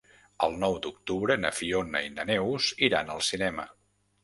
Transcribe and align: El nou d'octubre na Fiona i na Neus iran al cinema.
El 0.45 0.55
nou 0.63 0.77
d'octubre 0.85 1.35
na 1.43 1.51
Fiona 1.59 2.03
i 2.07 2.11
na 2.17 2.27
Neus 2.31 2.73
iran 2.91 3.15
al 3.19 3.25
cinema. 3.31 3.71